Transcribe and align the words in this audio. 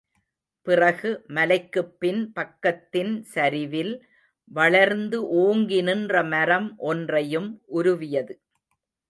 பிறகு 0.67 1.09
மலைக்குப் 1.27 1.99
பின் 1.99 2.33
பக்கத்தின் 2.35 3.21
சரிவில் 3.27 3.93
வளர்ந்து 4.51 5.27
ஓங்கி 5.37 5.81
நின்ற 5.81 6.23
மரம் 6.23 6.69
ஒன்றையும் 6.77 7.49
உருவியது. 7.67 8.35